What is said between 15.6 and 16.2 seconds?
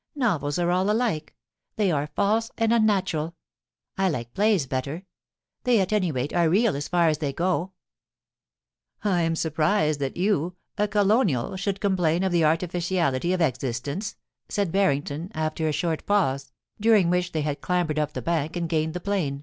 a short